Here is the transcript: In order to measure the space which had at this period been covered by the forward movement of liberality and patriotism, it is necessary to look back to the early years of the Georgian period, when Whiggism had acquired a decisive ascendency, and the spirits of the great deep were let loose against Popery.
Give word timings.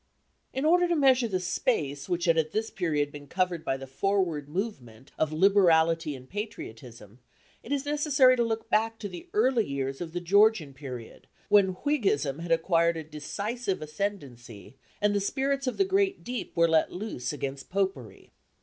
In 0.51 0.65
order 0.65 0.87
to 0.87 0.95
measure 0.95 1.27
the 1.27 1.39
space 1.39 2.09
which 2.09 2.25
had 2.25 2.35
at 2.35 2.53
this 2.53 2.71
period 2.71 3.11
been 3.11 3.27
covered 3.27 3.63
by 3.63 3.77
the 3.77 3.85
forward 3.85 4.49
movement 4.49 5.11
of 5.15 5.31
liberality 5.31 6.15
and 6.15 6.27
patriotism, 6.27 7.19
it 7.61 7.71
is 7.71 7.85
necessary 7.85 8.35
to 8.35 8.43
look 8.43 8.67
back 8.67 8.97
to 8.97 9.07
the 9.07 9.29
early 9.31 9.63
years 9.67 10.01
of 10.01 10.11
the 10.13 10.19
Georgian 10.19 10.73
period, 10.73 11.27
when 11.49 11.75
Whiggism 11.85 12.39
had 12.39 12.51
acquired 12.51 12.97
a 12.97 13.03
decisive 13.03 13.79
ascendency, 13.79 14.75
and 14.99 15.13
the 15.13 15.19
spirits 15.19 15.67
of 15.67 15.77
the 15.77 15.85
great 15.85 16.23
deep 16.23 16.57
were 16.57 16.67
let 16.67 16.91
loose 16.91 17.31
against 17.31 17.69
Popery. 17.69 18.31